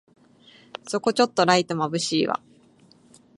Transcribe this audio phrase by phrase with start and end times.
[0.87, 2.41] そこちょっとライトまぶしいわ